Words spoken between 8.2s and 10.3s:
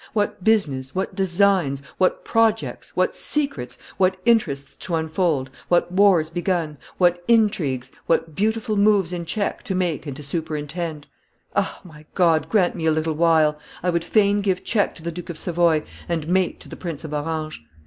beautiful moves in check to make and to